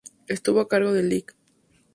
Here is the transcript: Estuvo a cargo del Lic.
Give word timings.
Estuvo 0.25 0.61
a 0.61 0.67
cargo 0.67 0.93
del 0.93 1.09
Lic. 1.09 1.35